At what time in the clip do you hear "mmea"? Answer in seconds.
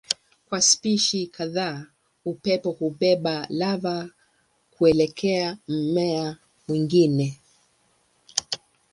5.67-6.37